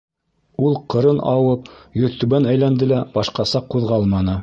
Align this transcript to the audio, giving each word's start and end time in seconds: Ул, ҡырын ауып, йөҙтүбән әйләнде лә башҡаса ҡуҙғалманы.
Ул, 0.69 0.77
ҡырын 0.93 1.19
ауып, 1.33 1.71
йөҙтүбән 2.01 2.51
әйләнде 2.55 2.91
лә 2.95 3.07
башҡаса 3.19 3.67
ҡуҙғалманы. 3.77 4.37